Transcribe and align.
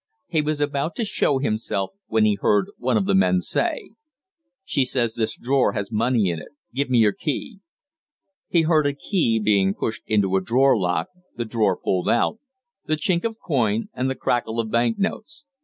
He 0.25 0.41
was 0.41 0.59
about 0.59 0.95
to 0.95 1.05
show 1.05 1.37
himself, 1.37 1.91
when 2.07 2.25
he 2.25 2.33
heard 2.33 2.71
one 2.79 2.97
of 2.97 3.05
the 3.05 3.13
men 3.13 3.39
say: 3.39 3.91
"'She 4.65 4.83
says 4.85 5.13
this 5.13 5.37
drawer 5.39 5.73
has 5.73 5.91
money 5.91 6.31
in 6.31 6.39
it: 6.39 6.47
give 6.73 6.89
me 6.89 6.97
your 6.97 7.11
key.' 7.11 7.59
"He 8.47 8.63
heard 8.63 8.87
a 8.87 8.93
key 8.95 9.39
being 9.39 9.75
pushed 9.75 10.01
into 10.07 10.35
a 10.35 10.41
drawer 10.41 10.75
lock, 10.75 11.09
the 11.37 11.45
drawer 11.45 11.77
pulled 11.77 12.09
out, 12.09 12.39
the 12.87 12.97
chink 12.97 13.23
of 13.23 13.37
coin 13.37 13.89
and 13.93 14.09
the 14.09 14.15
crackle 14.15 14.59
of 14.59 14.71
bank 14.71 14.97
notes. 14.97 15.45